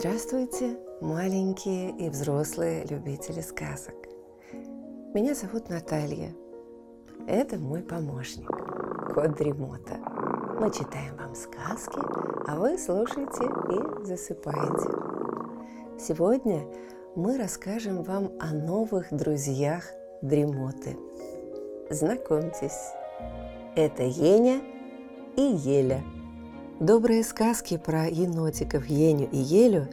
[0.00, 3.94] Здравствуйте, маленькие и взрослые любители сказок.
[5.12, 6.34] Меня зовут Наталья.
[7.26, 8.48] Это мой помощник,
[9.12, 9.98] кот Дремота.
[10.58, 12.00] Мы читаем вам сказки,
[12.48, 14.88] а вы слушаете и засыпаете.
[15.98, 16.64] Сегодня
[17.14, 19.84] мы расскажем вам о новых друзьях
[20.22, 20.96] Дремоты.
[21.90, 22.94] Знакомьтесь,
[23.76, 24.62] это Еня
[25.36, 26.02] и Еля–
[26.80, 29.86] Добрые сказки про енотиков Еню и Елю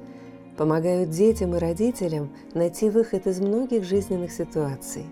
[0.58, 5.06] помогают детям и родителям найти выход из многих жизненных ситуаций.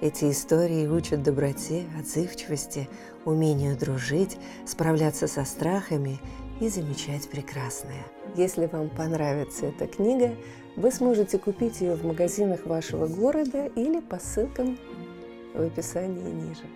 [0.00, 2.88] Эти истории учат доброте, отзывчивости,
[3.24, 6.20] умению дружить, справляться со страхами
[6.60, 8.04] и замечать прекрасное.
[8.36, 10.34] Если вам понравится эта книга,
[10.76, 14.78] вы сможете купить ее в магазинах вашего города или по ссылкам
[15.54, 16.66] в описании ниже.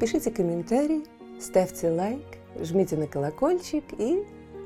[0.00, 1.04] Пишите комментарий,
[1.38, 2.24] ставьте лайк–
[2.58, 4.24] жмите на колокольчик и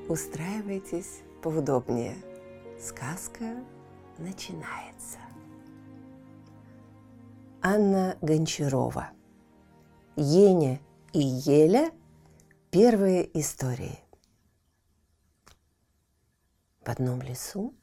[0.08, 2.16] устраивайтесь поудобнее.
[2.80, 3.62] Сказка
[4.16, 5.18] начинается.
[7.60, 9.10] Анна Гончарова.
[10.16, 10.80] Еня
[11.12, 11.92] и Еля.
[12.70, 13.98] Первые истории.
[16.80, 17.74] В одном лесу,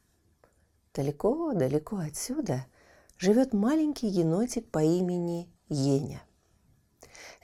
[0.92, 2.66] далеко-далеко отсюда,
[3.16, 6.20] живет маленький енотик по имени Еня.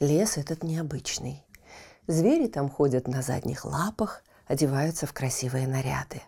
[0.00, 1.46] Лес этот необычный.
[2.08, 6.22] Звери там ходят на задних лапах, одеваются в красивые наряды.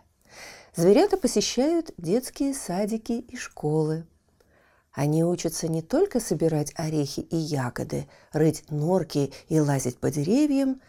[0.75, 4.07] Зверята посещают детские садики и школы.
[4.93, 10.81] Они учатся не только собирать орехи и ягоды, рыть норки и лазить по деревьям,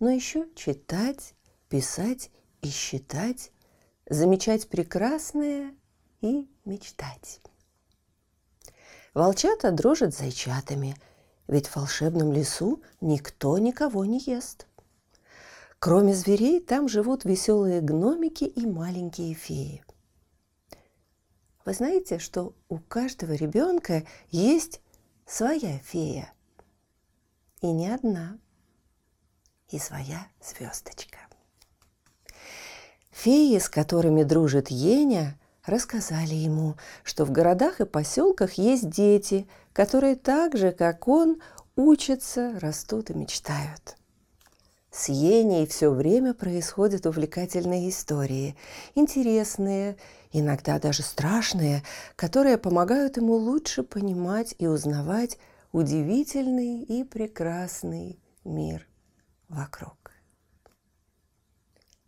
[0.00, 1.34] но еще читать,
[1.68, 2.30] писать
[2.62, 3.52] и считать,
[4.08, 5.74] замечать прекрасное
[6.20, 7.40] и мечтать.
[9.14, 10.96] Волчата дружат с зайчатами–
[11.48, 14.66] ведь в волшебном лесу никто никого не ест.
[15.80, 19.84] Кроме зверей, там живут веселые гномики и маленькие феи.
[21.64, 24.80] Вы знаете, что у каждого ребенка есть
[25.24, 26.32] своя фея.
[27.60, 28.38] И не одна.
[29.70, 31.18] И своя звездочка.
[33.10, 40.16] Феи, с которыми дружит Еня, рассказали ему, что в городах и поселках есть дети, которые
[40.16, 41.40] так же, как он,
[41.76, 43.97] учатся, растут и мечтают.
[44.90, 48.56] С Еней все время происходят увлекательные истории,
[48.94, 49.98] интересные,
[50.32, 51.82] иногда даже страшные,
[52.16, 55.38] которые помогают ему лучше понимать и узнавать
[55.72, 58.88] удивительный и прекрасный мир
[59.48, 60.12] вокруг.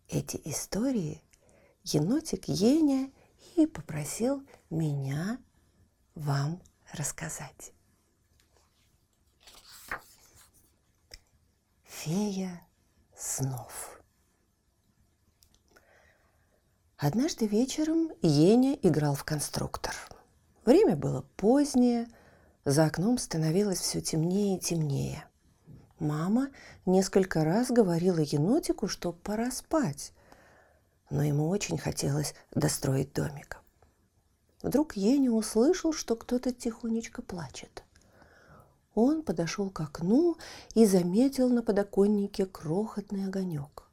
[0.08, 1.22] Эти истории
[1.84, 3.10] енотик Еня
[3.56, 5.38] и попросил меня
[6.14, 6.62] вам
[6.92, 7.72] рассказать.
[11.84, 12.66] Фея
[13.20, 14.00] снов.
[16.96, 19.94] Однажды вечером Еня играл в конструктор.
[20.64, 22.08] Время было позднее,
[22.64, 25.24] за окном становилось все темнее и темнее.
[25.98, 26.48] Мама
[26.86, 30.12] несколько раз говорила енотику, что пора спать,
[31.10, 33.58] но ему очень хотелось достроить домик.
[34.62, 37.82] Вдруг Еня услышал, что кто-то тихонечко плачет.
[38.94, 40.36] Он подошел к окну
[40.74, 43.84] и заметил на подоконнике крохотный огонек.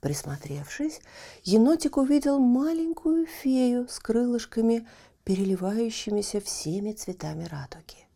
[0.00, 1.00] Присмотревшись,
[1.42, 4.86] енотик увидел маленькую фею с крылышками,
[5.24, 8.06] переливающимися всеми цветами радуги.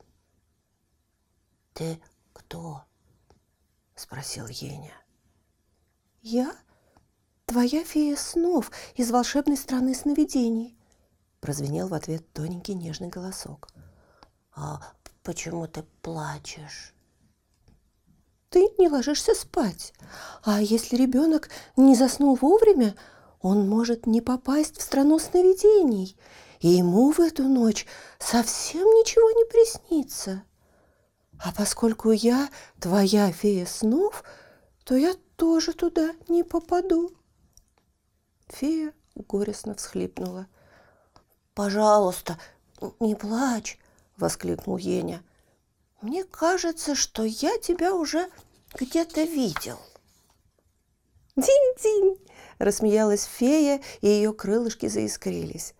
[1.74, 2.00] «Ты
[2.32, 2.84] кто?»–
[3.94, 4.94] спросил Еня.
[6.22, 6.56] «Я
[7.44, 10.78] твоя фея снов из волшебной страны сновидений»,
[11.40, 13.68] прозвенел в ответ тоненький нежный голосок.
[14.54, 16.94] «А почему ты плачешь?»
[18.50, 19.92] «Ты не ложишься спать.
[20.44, 22.94] А если ребенок не заснул вовремя,
[23.40, 26.16] он может не попасть в страну сновидений,
[26.60, 27.86] и ему в эту ночь
[28.20, 30.44] совсем ничего не приснится.
[31.40, 32.48] А поскольку я
[32.78, 34.22] твоя фея снов,
[34.84, 37.10] то я тоже туда не попаду».
[38.48, 40.46] Фея горестно всхлипнула.
[41.54, 42.38] «Пожалуйста,
[43.00, 43.80] не плачь!»–
[44.16, 45.22] воскликнул Еня.
[46.00, 48.28] «Мне кажется, что я тебя уже
[48.74, 49.78] где-то видел».
[51.36, 52.18] «Динь-динь!»–
[52.58, 55.74] рассмеялась фея, и ее крылышки заискрились.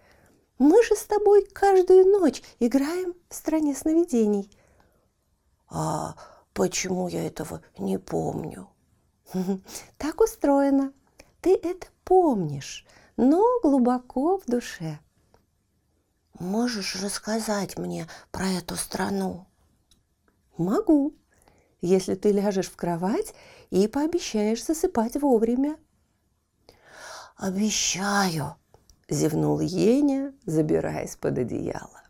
[0.59, 4.51] «Мы же с тобой каждую ночь играем в стране сновидений».
[5.69, 6.17] «А
[6.53, 8.69] почему я этого не помню?»
[9.99, 10.93] «Так устроено.
[11.41, 12.87] Ты это помнишь,
[13.17, 14.99] но глубоко в душе.
[16.39, 19.47] Можешь рассказать мне про эту страну?
[20.57, 21.15] Могу,
[21.81, 23.35] если ты ляжешь в кровать
[23.71, 25.77] и пообещаешь засыпать вовремя.
[27.37, 28.55] «Обещаю!»–
[29.09, 32.03] зевнул Еня, забираясь под одеяло.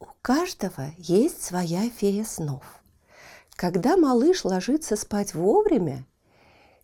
[0.00, 2.64] У каждого есть своя фея снов.
[3.54, 6.04] Когда малыш ложится спать вовремя,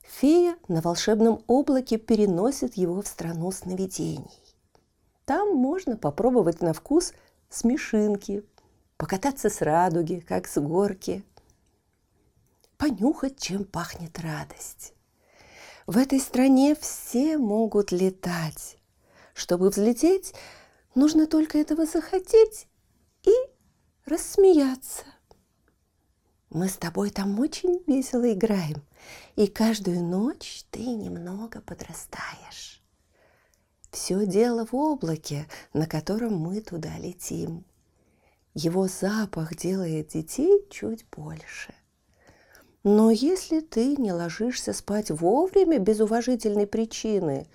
[0.02, 4.45] фея на волшебном облаке переносит его в страну сновидений.
[5.26, 7.12] Там можно попробовать на вкус
[7.50, 8.44] смешинки,
[8.96, 11.24] покататься с радуги, как с горки,
[12.76, 14.94] понюхать, чем пахнет радость.
[15.88, 18.78] В этой стране все могут летать.
[19.34, 20.32] Чтобы взлететь,
[20.94, 22.68] нужно только этого захотеть
[23.24, 23.32] и
[24.04, 25.04] рассмеяться.
[26.50, 28.80] Мы с тобой там очень весело играем,
[29.34, 32.75] и каждую ночь ты немного подрастаешь.
[33.96, 37.64] Все дело в облаке, на котором мы туда летим.
[38.52, 41.74] Его запах делает детей чуть больше–
[42.88, 47.48] но если ты не ложишься спать вовремя без уважительной причины,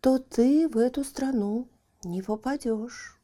[0.00, 1.68] то ты в эту страну
[2.02, 3.20] не попадешь.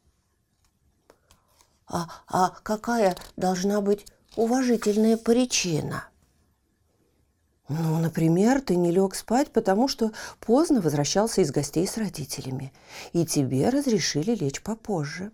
[1.87, 4.05] А, а какая должна быть
[4.37, 6.12] уважительная причина?
[7.69, 12.73] Ну, например, ты не лег спать, потому что поздно возвращался из гостей с родителями,
[13.13, 15.31] и тебе разрешили лечь попозже.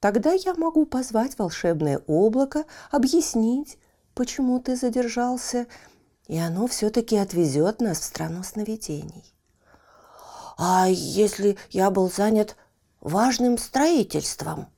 [0.00, 3.78] Тогда я могу позвать волшебное облако, объяснить,
[4.14, 5.66] почему ты задержался,
[6.26, 9.24] и оно все-таки отвезет нас в страну сновидений.
[10.56, 12.56] А если я был занят
[13.00, 14.68] важным строительством?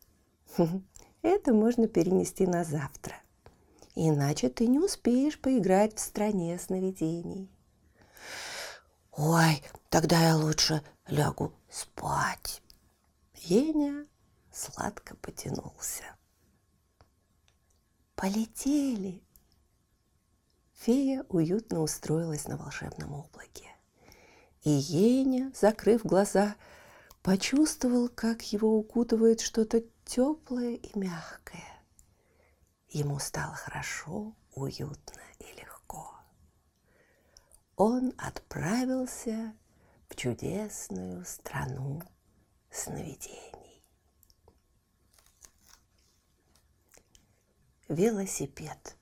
[1.23, 3.15] Это можно перенести на завтра.
[3.99, 7.51] Иначе ты не успеешь поиграть в стране сновидений.
[9.11, 12.63] Ой, тогда я лучше лягу спать.
[13.35, 14.07] Еня
[14.53, 16.05] сладко потянулся.
[18.15, 19.23] Полетели,
[20.75, 23.71] Фея уютно устроилась на волшебном облаке.
[24.63, 26.55] И Еня, закрыв глаза,
[27.23, 31.76] почувствовал, как его укутывает что-то теплое и мягкое.
[32.97, 36.15] Ему стало хорошо, уютно и легко.
[37.77, 39.55] Он отправился
[40.09, 42.01] в чудесную страну
[42.71, 43.85] сновидений.
[47.91, 48.97] Велосипед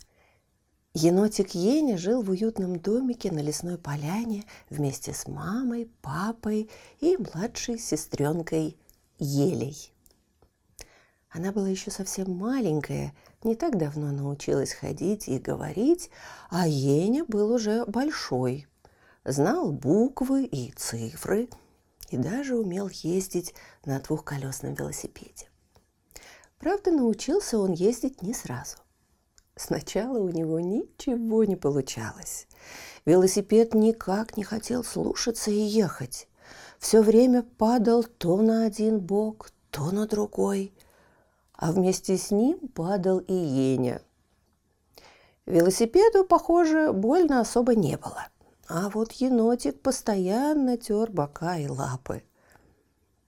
[0.94, 7.78] –Енотик Еня жил в уютном домике на лесной поляне вместе с мамой, папой и младшей
[7.78, 8.78] сестренкой
[9.18, 9.92] Елей.
[11.36, 13.12] Она была еще совсем маленькая,
[13.44, 16.10] не так давно научилась ходить и говорить,
[16.48, 18.66] а Еня был уже большой,
[19.22, 21.50] знал буквы и цифры
[22.08, 23.54] и даже умел ездить
[23.84, 25.50] на двухколесном велосипеде.
[26.58, 28.78] Правда, научился он ездить не сразу.
[29.56, 32.46] Сначала у него ничего не получалось.
[33.04, 36.28] Велосипед никак не хотел слушаться и ехать.
[36.78, 40.72] Все время падал то на один бок, то на другой.
[41.56, 44.02] А вместе с ним падал и Еня.
[45.46, 48.26] Велосипеду, похоже, больно особо не было.
[48.68, 52.24] А вот енотик постоянно тер бока и лапы.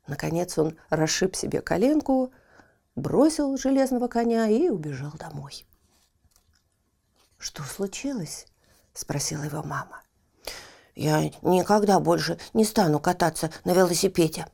[0.09, 2.33] Наконец он расшиб себе коленку,
[2.97, 5.65] бросил железного коня и убежал домой.
[7.39, 8.47] «Что случилось?»–
[8.95, 10.03] спросила его мама.
[10.97, 14.47] «Я никогда больше не стану кататься на велосипеде.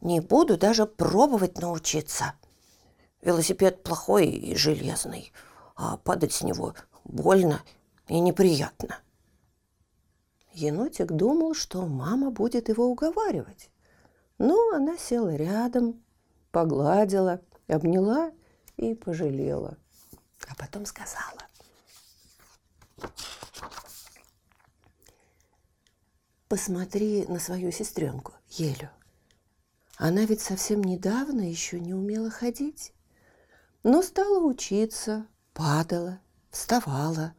[0.00, 2.32] Не буду даже пробовать научиться.
[3.24, 5.32] Велосипед плохой и железный,
[5.76, 7.62] а падать с него больно
[8.06, 8.98] и неприятно».
[10.52, 13.70] Енотик думал, что мама будет его уговаривать.
[14.38, 16.00] Но она села рядом,
[16.52, 18.30] погладила, обняла
[18.76, 19.76] и пожалела.
[20.48, 21.44] А потом сказала,
[26.48, 28.90] Посмотри на свою сестренку, Елю.
[29.96, 32.92] Она ведь совсем недавно еще не умела ходить,
[33.84, 36.18] но стала учиться, падала,
[36.50, 37.34] вставала,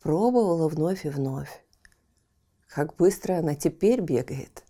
[0.00, 1.64] пробовала вновь и вновь.
[2.66, 4.64] Как быстро она теперь бегает.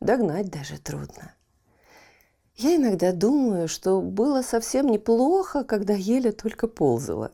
[0.00, 1.34] Догнать даже трудно.
[2.54, 7.32] Я иногда думаю, что было совсем неплохо, когда Еля только ползала.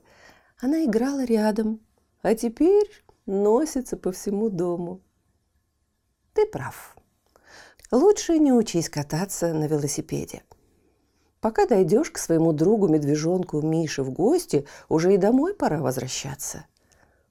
[0.60, 1.80] Она играла рядом,
[2.22, 2.90] а теперь
[3.26, 5.00] носится по всему дому.
[6.32, 6.96] Ты прав.
[7.92, 10.42] Лучше не учись кататься на велосипеде.
[11.42, 16.64] Пока дойдешь к своему другу-медвежонку Мише в гости, уже и домой пора возвращаться.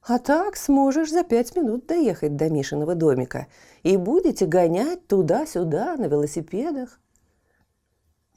[0.04, 3.48] А так сможешь за пять минут доехать до Мишиного домика
[3.82, 7.00] и будете гонять туда-сюда на велосипедах.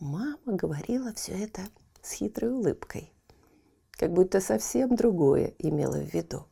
[0.00, 1.61] Мама говорила все это
[2.00, 3.11] с хитрой улыбкой
[3.97, 6.47] как будто совсем другое имела в виду.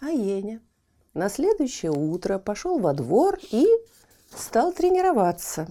[0.00, 0.60] А Еня
[1.14, 3.66] На следующее утро пошел во двор и
[4.34, 5.66] стал тренироваться.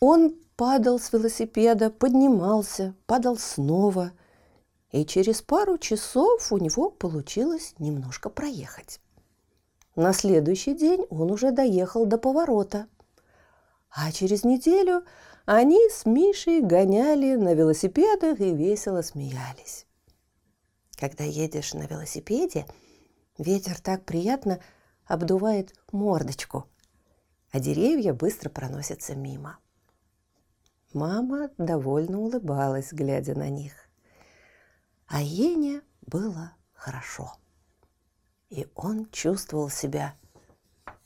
[0.00, 4.12] Он падал с велосипеда, поднимался, падал снова.
[4.90, 9.00] И через пару часов у него получилось немножко проехать.
[9.94, 12.86] На следующий день он уже доехал до поворота.
[13.90, 15.04] А через неделю
[15.44, 19.86] они с Мишей гоняли на велосипедах и весело смеялись.
[20.96, 22.66] Когда едешь на велосипеде,
[23.38, 24.60] ветер так приятно
[25.06, 26.66] обдувает мордочку,
[27.52, 29.58] а деревья быстро проносятся мимо.
[30.96, 33.74] Мама довольно улыбалась, глядя на них.
[35.06, 37.36] А Ене было хорошо.
[38.48, 40.16] И он чувствовал себя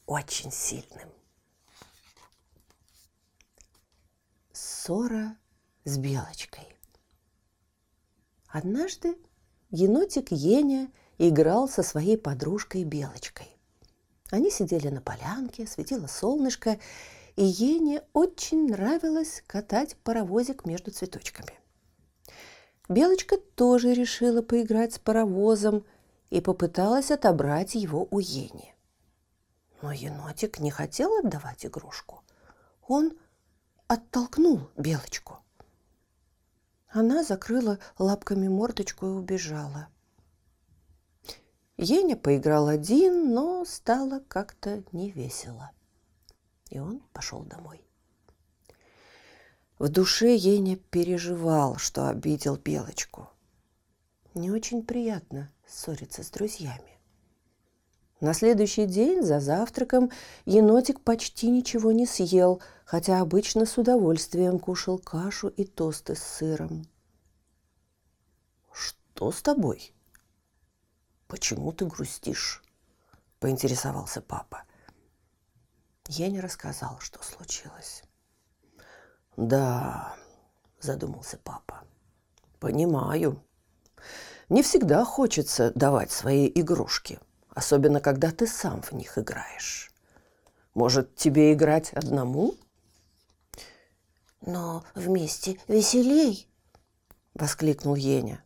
[0.06, 1.08] очень сильным.
[4.52, 5.36] Ссора
[5.82, 6.68] с Белочкой.
[8.46, 9.18] Однажды
[9.70, 13.48] енотик Еня играл со своей подружкой Белочкой.
[14.30, 16.78] Они сидели на полянке, светило солнышко,
[17.40, 21.58] и Ене очень нравилось катать паровозик между цветочками.
[22.86, 25.86] Белочка тоже решила поиграть с паровозом
[26.28, 28.74] и попыталась отобрать его у Ени.
[29.80, 32.22] Но енотик не хотел отдавать игрушку.
[32.86, 33.16] Он
[33.86, 35.38] оттолкнул Белочку.
[36.90, 39.88] Она закрыла лапками мордочку и убежала.
[41.78, 45.70] Еня поиграл один, но стало как-то невесело
[46.70, 47.84] и он пошел домой.
[49.78, 53.28] В душе Еня переживал, что обидел Белочку.
[54.34, 56.98] Не очень приятно ссориться с друзьями.
[58.20, 60.10] На следующий день за завтраком
[60.44, 66.86] енотик почти ничего не съел, хотя обычно с удовольствием кушал кашу и тосты с сыром.
[68.70, 69.94] «Что с тобой?
[71.26, 72.62] Почему ты грустишь?»–
[73.40, 74.64] поинтересовался папа.
[76.12, 78.02] Я не рассказал, что случилось.
[79.36, 80.16] Да,
[80.80, 81.84] задумался папа.
[82.58, 83.40] Понимаю.
[84.48, 89.92] Не всегда хочется давать свои игрушки, особенно когда ты сам в них играешь.
[90.74, 92.56] Может, тебе играть одному?
[94.40, 96.48] Но вместе веселей,
[97.34, 98.42] воскликнул Еня.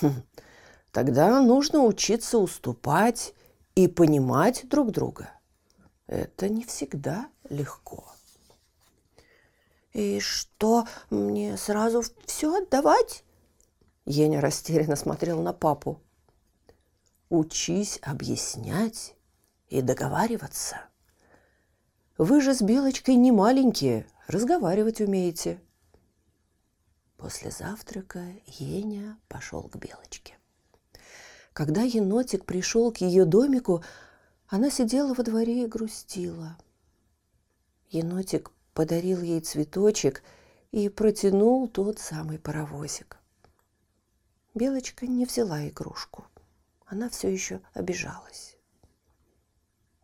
[0.00, 0.24] Хм,
[0.90, 3.34] тогда нужно учиться уступать
[3.76, 5.30] и понимать друг друга
[6.06, 8.04] это не всегда легко.
[9.92, 13.24] «И что, мне сразу все отдавать?»
[14.04, 16.00] Еня растерянно смотрел на папу.
[17.28, 19.14] «Учись объяснять
[19.68, 20.80] и договариваться.
[22.18, 25.60] Вы же с Белочкой не маленькие, разговаривать умеете».
[27.16, 30.34] После завтрака Еня пошел к Белочке.
[31.54, 33.84] Когда енотик пришел к ее домику,
[34.54, 36.56] она сидела во дворе и грустила.
[37.90, 40.22] Енотик подарил ей цветочек
[40.70, 43.18] и протянул тот самый паровозик.
[44.54, 46.24] Белочка не взяла игрушку.
[46.86, 48.56] Она все еще обижалась.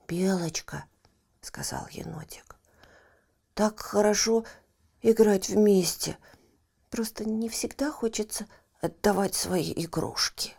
[0.09, 0.85] «Белочка»,—
[1.43, 2.57] сказал енотик,—
[3.55, 4.45] «так хорошо
[5.01, 6.19] играть вместе.
[6.91, 8.49] Просто не всегда хочется
[8.81, 10.57] отдавать свои игрушки.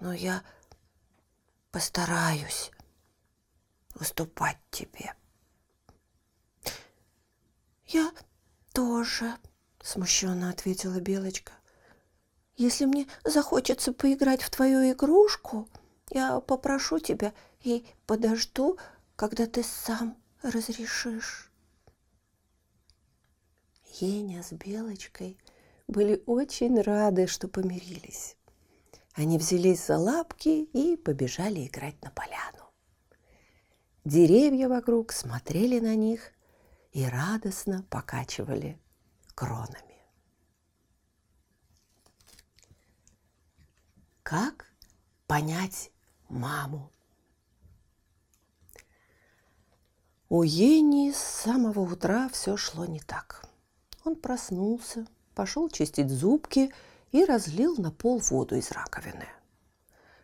[0.00, 0.42] Но я
[1.70, 2.72] постараюсь
[4.00, 5.14] выступать тебе.
[7.86, 8.10] Я
[8.72, 9.36] тоже,
[9.82, 11.52] смущенно ответила Белочка.
[12.56, 15.68] Если мне захочется поиграть в твою игрушку,
[16.10, 18.78] я попрошу тебя и подожду,
[19.16, 21.50] когда ты сам разрешишь.
[24.00, 25.38] Еня с Белочкой
[25.88, 28.36] были очень рады, что помирились.
[29.14, 32.69] Они взялись за лапки и побежали играть на поляну.
[34.04, 36.32] Деревья вокруг смотрели на них
[36.92, 38.80] и радостно покачивали
[39.34, 40.00] кронами.
[44.22, 44.72] Как
[45.26, 45.90] понять
[46.30, 46.90] маму?
[50.30, 53.44] У Ени с самого утра все шло не так.
[54.04, 56.72] Он проснулся, пошел чистить зубки
[57.12, 59.26] и разлил на пол воду из раковины.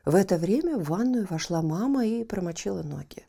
[0.06, 3.26] В это время в ванную вошла мама и промочила ноги.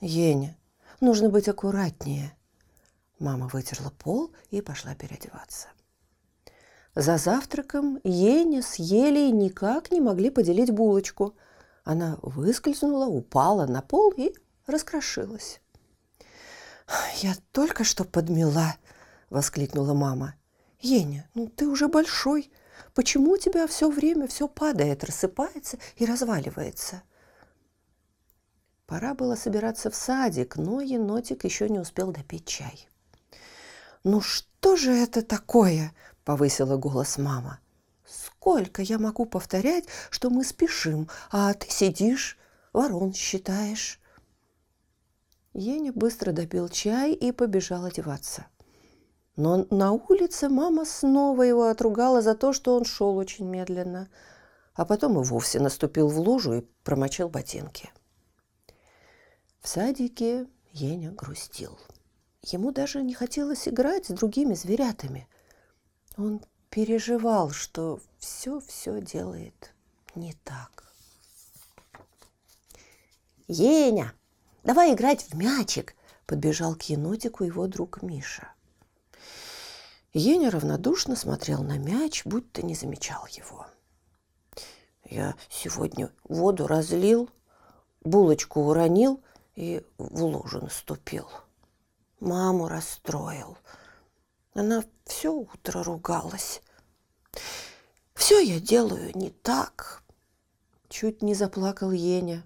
[0.00, 0.56] «Еня,
[1.00, 2.34] нужно быть аккуратнее».
[3.18, 5.68] Мама вытерла пол и пошла переодеваться.
[6.94, 11.36] За завтраком Еня с Елей никак не могли поделить булочку.
[11.84, 14.34] Она выскользнула, упала на пол и
[14.66, 15.60] раскрошилась.
[17.18, 18.76] «Я только что подмела!»–
[19.30, 20.34] воскликнула мама.
[20.80, 22.50] «Еня, ну ты уже большой.
[22.94, 27.02] Почему у тебя все время все падает, рассыпается и разваливается?»
[28.90, 32.88] Пора было собираться в садик, но енотик еще не успел допить чай.
[34.02, 35.94] «Ну что же это такое?»–
[36.24, 37.60] повысила голос мама.
[38.04, 42.36] «Сколько я могу повторять, что мы спешим, а ты сидишь,
[42.72, 44.00] ворон считаешь?»
[45.52, 48.46] Еня быстро допил чай и побежал одеваться.
[49.36, 54.08] Но на улице мама снова его отругала за то, что он шел очень медленно,
[54.74, 57.92] а потом и вовсе наступил в лужу и промочил ботинки.
[59.60, 61.78] В садике Еня грустил.
[62.42, 65.28] Ему даже не хотелось играть с другими зверятами.
[66.16, 66.40] Он
[66.70, 69.74] переживал, что все-все делает
[70.14, 70.84] не так.
[73.48, 74.14] «Еня,
[74.64, 75.94] давай играть в мячик!»–
[76.26, 78.52] подбежал к енотику его друг Миша.
[80.14, 83.66] Еня равнодушно смотрел на мяч, будто не замечал его.
[85.04, 87.28] «Я сегодня воду разлил,
[88.02, 89.22] булочку уронил
[89.54, 91.28] и в лужу наступил»,
[92.20, 93.58] маму расстроил.
[94.54, 96.62] Она все утро ругалась.
[98.14, 100.02] Все я делаю не так.
[100.88, 102.44] Чуть не заплакал Еня.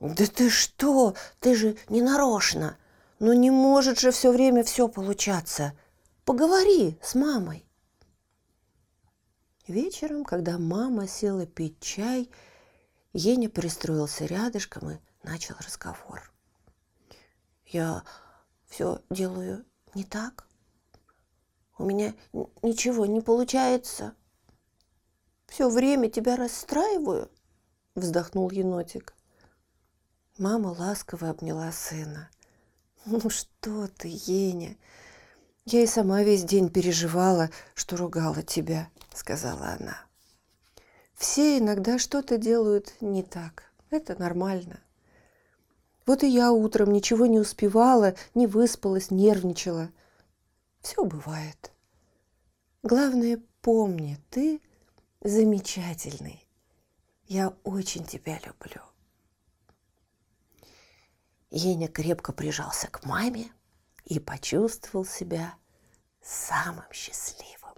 [0.00, 1.14] Да ты что?
[1.40, 2.76] Ты же не нарочно.
[3.18, 5.72] Но не может же все время все получаться.
[6.24, 7.64] Поговори с мамой.
[9.68, 12.30] Вечером, когда мама села пить чай,
[13.12, 16.32] Еня пристроился рядышком и начал разговор.
[17.66, 18.04] Я
[18.66, 20.46] все делаю не так.
[21.78, 22.14] У меня
[22.62, 24.14] ничего не получается.
[25.46, 27.30] Все время тебя расстраиваю,
[27.94, 29.14] вздохнул енотик.
[30.38, 32.30] Мама ласково обняла сына.
[33.04, 34.76] Ну что ты, Еня?
[35.64, 39.96] Я и сама весь день переживала, что ругала тебя, сказала она.
[41.14, 43.64] Все иногда что-то делают не так.
[43.90, 44.80] Это нормально.
[46.06, 49.90] Вот и я утром ничего не успевала, не выспалась, нервничала.
[50.80, 51.72] Все бывает.
[52.84, 54.62] Главное, помни, ты
[55.20, 56.48] замечательный.
[57.26, 58.82] Я очень тебя люблю.
[61.50, 63.50] Еня крепко прижался к маме
[64.04, 65.54] и почувствовал себя
[66.22, 67.74] самым счастливым.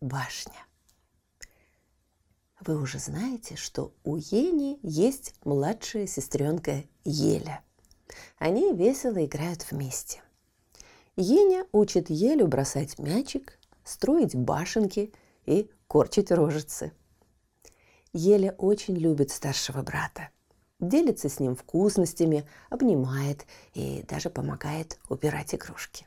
[0.00, 0.69] Башня.
[2.60, 7.62] Вы уже знаете, что у Ени есть младшая сестренка Еля.
[8.38, 10.20] Они весело играют вместе.
[11.16, 15.12] Еня учит Елю бросать мячик, строить башенки
[15.46, 16.92] и корчить рожицы.
[18.12, 20.28] Еля очень любит старшего брата.
[20.80, 26.06] Делится с ним вкусностями, обнимает и даже помогает убирать игрушки.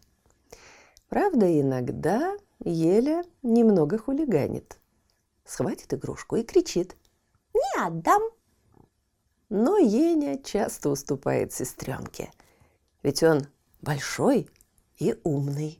[1.10, 4.78] Правда, иногда Еля немного хулиганит–
[5.46, 6.96] схватит игрушку и кричит
[7.54, 8.22] «Не отдам!».
[9.50, 12.32] Но Еня часто уступает сестренке,
[13.04, 13.48] ведь он
[13.82, 14.50] большой
[14.98, 15.80] и умный,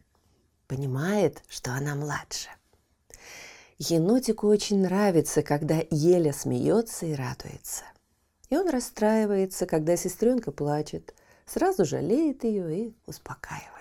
[0.68, 2.50] понимает, что она младше.
[3.80, 7.84] Енотику очень нравится, когда Еля смеется и радуется.
[8.50, 13.72] И он расстраивается, когда сестренка плачет, сразу жалеет ее и успокаивает.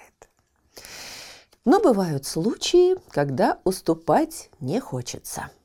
[1.65, 5.51] Но бывают случаи, когда уступать не хочется–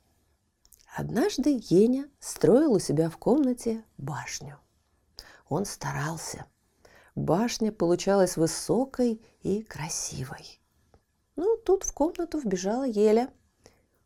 [0.97, 4.57] Однажды Еня строил у себя в комнате башню.
[5.47, 6.47] Он старался.
[7.13, 10.59] Башня получалась высокой и красивой.
[11.35, 13.29] Ну, тут в комнату вбежала Еля.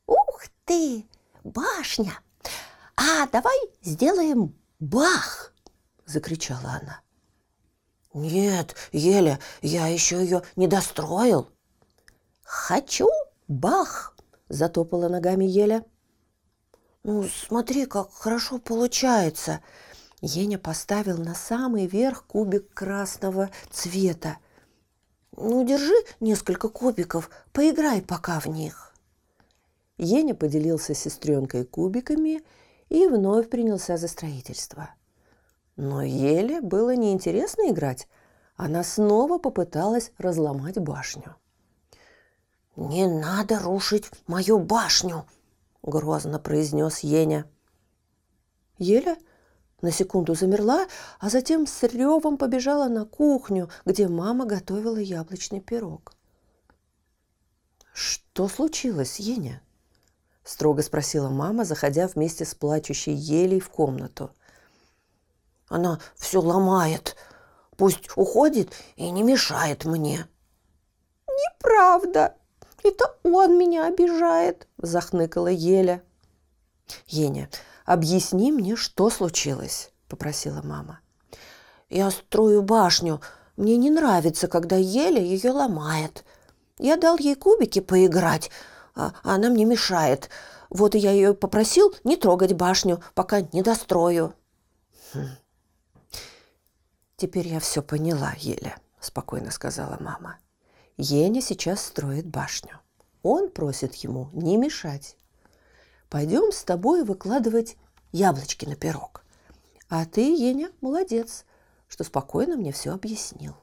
[0.05, 1.07] «Ух ты!
[1.45, 2.11] Башня!
[2.97, 5.53] А давай сделаем бах!»–
[6.05, 6.99] закричала она.
[8.13, 11.47] «Нет, Еля, я еще ее не достроил».
[12.43, 13.07] «Хочу
[13.47, 14.17] бах!»–
[14.49, 15.85] затопала ногами Еля.
[17.03, 19.61] Ну, смотри, как хорошо получается.
[20.21, 24.37] Еня поставил на самый верх кубик красного цвета.
[25.35, 28.93] Ну, держи несколько кубиков, поиграй пока в них.
[29.97, 32.43] Еня поделился с сестренкой кубиками
[32.89, 34.89] и вновь принялся за строительство.
[35.77, 38.07] Но Еле было неинтересно играть.
[38.55, 41.35] Она снова попыталась разломать башню.
[42.75, 45.25] «Не надо рушить мою башню!»–
[45.83, 47.45] грозно произнес Еня.
[48.77, 49.17] Еля
[49.81, 50.87] на секунду замерла,
[51.19, 56.13] а затем с ревом побежала на кухню, где мама готовила яблочный пирог.
[57.93, 59.61] «Что случилось, Еня?»–
[60.43, 64.31] строго спросила мама, заходя вместе с плачущей Елей в комнату.
[65.67, 67.15] «Она все ломает.
[67.77, 70.27] Пусть уходит и не мешает мне».
[71.27, 72.35] «Неправда!»
[72.83, 76.03] Это он меня обижает, захныкала Еля.
[77.07, 77.49] «Еня,
[77.85, 80.99] объясни мне, что случилось?»– попросила мама.
[81.89, 83.21] «Я строю башню.
[83.55, 86.25] Мне не нравится, когда еле ее ломает.
[86.79, 88.49] Я дал ей кубики поиграть,
[88.95, 90.29] а она мне мешает.
[90.69, 94.33] Вот и я ее попросил не трогать башню, пока не дострою».
[95.13, 95.29] Хм.
[97.17, 100.37] «Теперь я все поняла, Еля»,– спокойно сказала мама.
[101.03, 102.79] «Еня сейчас строит башню.
[103.23, 105.17] Он просит ему не мешать.
[106.09, 107.75] Пойдем с тобой выкладывать
[108.11, 109.23] яблочки на пирог.
[109.89, 111.45] А ты, Еня, молодец,
[111.87, 113.55] что спокойно мне все объяснил.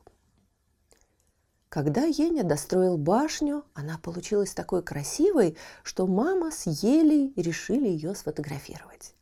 [1.68, 9.14] Когда Еня достроил башню, она получилась такой красивой, что мама с Елей решили ее сфотографировать.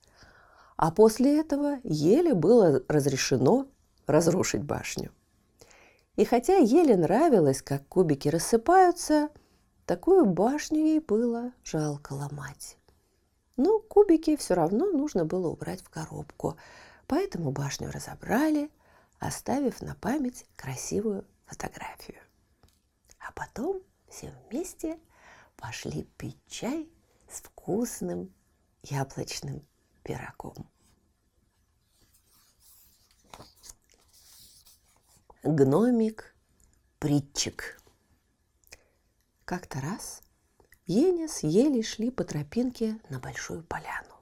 [0.79, 3.67] А после этого Еле было разрешено
[4.07, 5.11] разрушить башню.
[6.17, 9.29] И хотя Еле нравилось, как кубики рассыпаются,
[9.85, 12.79] такую башню ей было жалко ломать.
[13.57, 16.57] Но кубики все равно нужно было убрать в коробку,
[17.07, 18.71] поэтому башню разобрали,
[19.19, 22.21] оставив на память красивую фотографию.
[23.19, 24.99] А потом все вместе
[25.57, 26.89] пошли пить чай
[27.31, 28.33] с вкусным
[28.83, 29.67] яблочным
[30.03, 30.67] пирогом.
[35.47, 37.81] Гномик-притчик.
[39.45, 40.21] Как-то раз
[40.87, 44.17] Еня с Елей шли по тропинке на большую поляну.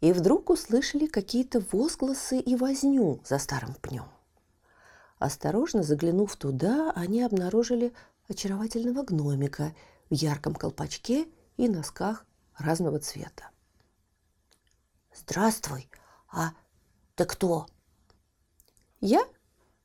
[0.00, 4.08] И вдруг услышали какие-то возгласы и возню за старым пнем.
[5.18, 7.92] Осторожно заглянув туда, они обнаружили
[8.28, 9.74] очаровательного гномика
[10.08, 11.26] в ярком колпачке
[11.56, 12.24] и носках
[12.56, 13.50] разного цвета.
[15.12, 15.90] «Здравствуй,
[16.28, 16.52] а
[17.16, 17.66] ты кто?»
[19.00, 19.26] «Я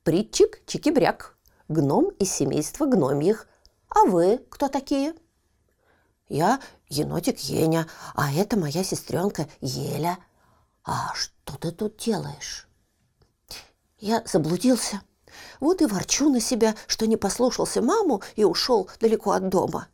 [0.06, 3.48] Притчик Чикибряк, гном из семейства гномьих.
[3.88, 5.16] А вы кто такие?»
[6.28, 10.18] Я енотик Еня, а это моя сестренка Еля.
[10.84, 12.68] А что ты тут делаешь?
[13.98, 15.02] Я заблудился.
[15.58, 19.88] Вот и ворчу на себя, что не послушался маму и ушел далеко от дома.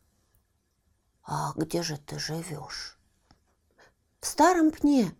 [1.24, 2.98] А где же ты живешь?
[4.20, 5.16] В старом пне,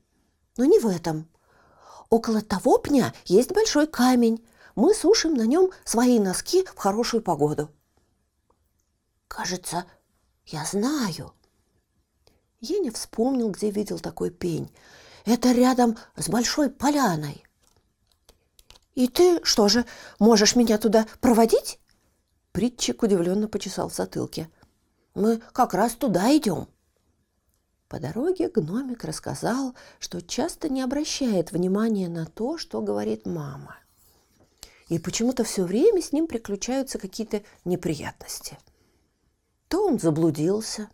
[0.58, 1.30] но не в этом.
[2.10, 4.46] Около того пня есть большой камень.
[4.74, 7.70] Мы сушим на нем свои носки в хорошую погоду.
[9.28, 9.84] Кажется,
[10.46, 11.32] я знаю.
[12.60, 14.70] Еня вспомнил, где видел такой пень.
[15.24, 17.44] Это рядом с большой поляной.
[18.94, 19.86] И ты что же,
[20.18, 21.78] можешь меня туда проводить?
[22.52, 24.50] Притчик удивленно почесал в затылке.
[25.14, 26.68] Мы как раз туда идем.
[27.88, 33.76] По дороге гномик рассказал, что часто не обращает внимания на то, что говорит мама.
[34.92, 38.58] И почему-то все время с ним приключаются какие-то неприятности–
[39.72, 40.90] то он заблудился,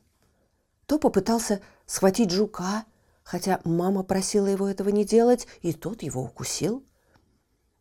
[0.87, 2.85] то попытался схватить жука,
[3.25, 6.85] хотя мама просила его этого не делать, и тот его укусил.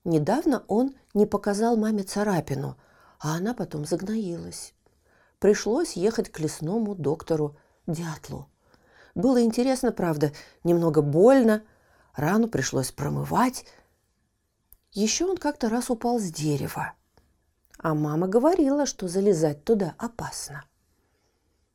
[0.05, 2.77] Недавно он не показал маме царапину,
[3.19, 4.73] а она потом загноилась.
[5.37, 8.49] Пришлось ехать к лесному доктору Дятлу.
[9.13, 10.31] Было интересно, правда,
[10.63, 11.61] немного больно,
[12.15, 13.65] рану пришлось промывать.
[14.97, 16.93] Еще он как-то раз упал с дерева,
[17.77, 20.65] а мама говорила, что залезать туда опасно.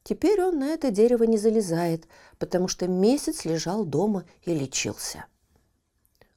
[0.02, 2.08] Теперь он на это дерево не залезает,
[2.40, 5.26] потому что месяц лежал дома и лечился.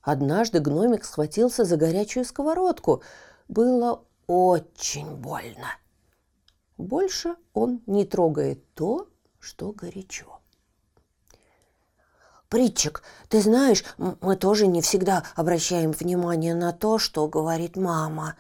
[0.04, 3.02] Однажды гномик схватился за горячую сковородку.
[3.48, 5.80] Было очень больно.
[6.78, 10.35] Больше он не трогает то, что горячо.
[12.56, 18.36] Притчик, ты знаешь, мы тоже не всегда обращаем внимание на то, что говорит мама.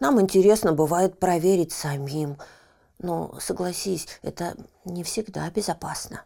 [0.00, 2.38] Нам интересно бывает проверить самим–
[2.98, 6.22] но, согласись, это не всегда безопасно.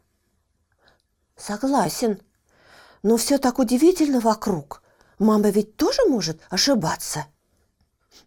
[1.36, 2.20] Согласен.
[3.02, 4.82] Но все так удивительно вокруг.
[5.18, 7.26] Мама ведь тоже может ошибаться.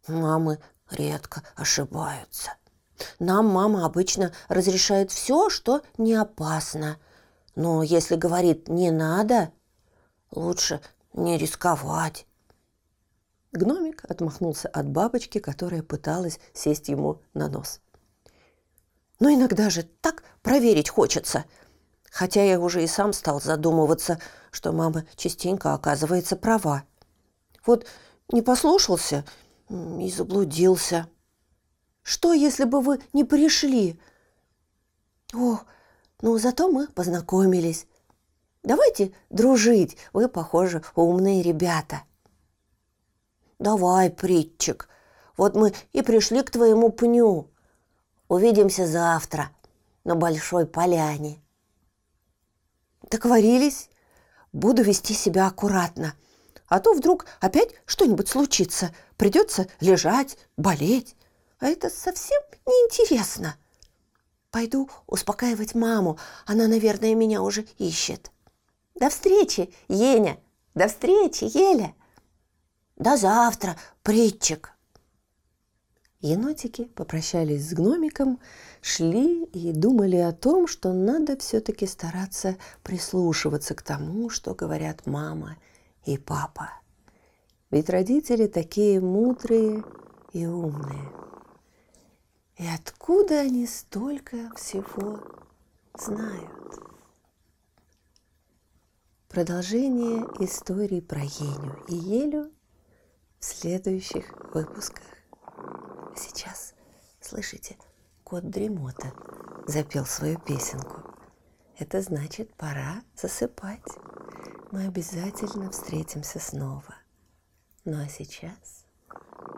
[0.08, 2.54] Мамы редко ошибаются.
[3.20, 6.98] Нам мама обычно разрешает все, что не опасно.
[7.56, 9.52] Но если говорит «не надо»,
[10.32, 10.82] лучше
[11.14, 12.26] не рисковать.
[13.52, 17.80] Гномик отмахнулся от бабочки, которая пыталась сесть ему на нос.
[19.20, 21.46] Но иногда же так проверить хочется.
[22.12, 24.20] Хотя я уже и сам стал задумываться,
[24.52, 26.84] что мама частенько оказывается права.
[27.66, 27.86] Вот
[28.32, 29.24] не послушался
[29.70, 31.08] и заблудился.
[32.02, 34.00] Что, если бы вы не пришли?
[35.34, 35.60] О,
[36.24, 37.86] ну зато мы познакомились.
[38.64, 42.04] Давайте дружить, вы, похоже, умные ребята.
[43.60, 44.88] Давай, притчик,
[45.36, 47.52] вот мы и пришли к твоему пню.
[48.30, 49.50] Увидимся завтра
[50.06, 51.44] на Большой Поляне.
[53.12, 53.90] Договорились.
[54.54, 56.16] Буду вести себя аккуратно.
[56.68, 58.96] А то вдруг опять что-нибудь случится.
[59.18, 61.18] Придется лежать, болеть.
[61.60, 63.58] А это совсем неинтересно.
[64.54, 66.20] Пойду успокаивать маму.
[66.46, 68.32] Она, наверное, меня уже ищет.
[68.94, 70.38] До встречи, Еня!
[70.76, 71.96] До встречи, Еля!
[72.96, 74.70] До завтра, притчик.
[76.20, 78.40] Енотики попрощались с гномиком,
[78.80, 85.58] шли и думали о том, что надо все-таки стараться прислушиваться к тому, что говорят мама
[86.06, 86.70] и папа.
[87.72, 89.84] Ведь родители такие мудрые
[90.32, 91.33] и умные.
[92.58, 95.20] И откуда они столько всего
[95.98, 96.52] знают?
[99.28, 102.52] Продолжение истории про Еню и Елю
[103.40, 105.08] в следующих выпусках.
[106.16, 106.76] Сейчас,
[107.20, 107.76] слышите,
[108.24, 109.14] кот Дремота
[109.66, 111.02] запел свою песенку.
[111.80, 113.82] Это значит, пора засыпать.
[114.72, 116.96] Мы обязательно встретимся снова.
[117.84, 118.86] Ну а сейчас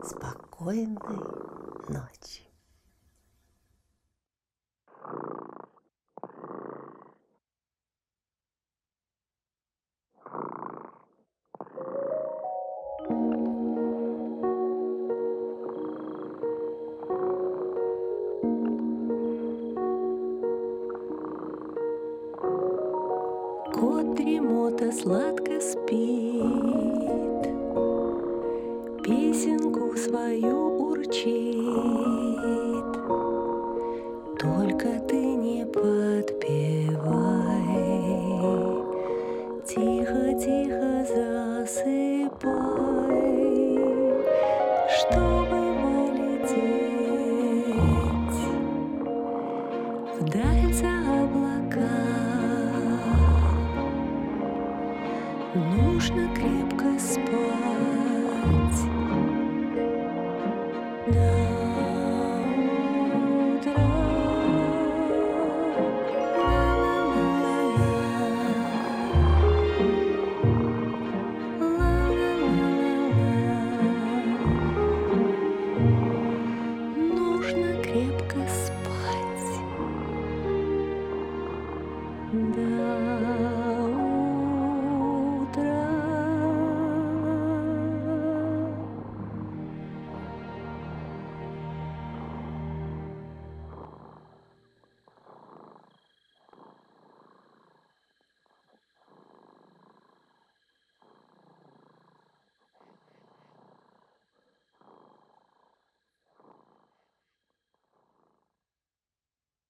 [0.02, 1.20] спокойной
[1.90, 2.45] ночи.
[24.76, 26.44] Дремота сладко спит,
[29.04, 31.45] Песенку свою урчит.